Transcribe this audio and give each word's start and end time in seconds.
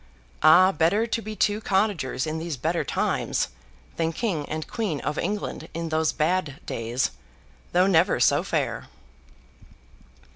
Ah! 0.41 0.71
Better 0.71 1.05
to 1.05 1.21
be 1.21 1.35
two 1.35 1.61
cottagers 1.61 2.25
in 2.25 2.39
these 2.39 2.57
better 2.57 2.83
times, 2.83 3.49
than 3.97 4.11
king 4.11 4.49
and 4.49 4.67
queen 4.67 4.99
of 5.01 5.19
England 5.19 5.69
in 5.75 5.89
those 5.89 6.11
bad 6.11 6.59
days, 6.65 7.11
though 7.71 7.85
never 7.85 8.19
so 8.19 8.41
fair! 8.41 8.87